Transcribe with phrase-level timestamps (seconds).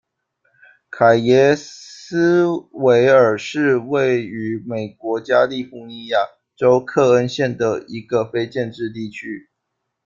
[0.89, 6.17] 凯耶斯维尔是位于美国加利福尼亚
[6.55, 9.51] 州克恩县的一个非建制地区。